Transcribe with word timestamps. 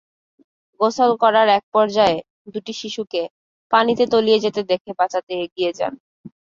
গোসল 0.79 1.11
করার 1.23 1.47
একপর্যায়ে 1.57 2.17
দুটি 2.47 2.73
শিশুকে 2.79 3.21
পানিতে 3.71 4.03
তলিয়ে 4.13 4.43
যেতে 4.45 4.61
দেখে 4.71 4.91
বাঁচাতে 4.99 5.33
এগিয়ে 5.43 5.71
যান। 5.79 5.93